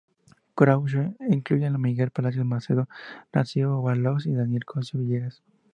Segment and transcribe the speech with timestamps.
[0.55, 2.89] Krauze incluye a Miguel Palacios Macedo,
[3.31, 5.43] Narciso Bassols, y Daniel Cosío Villegas.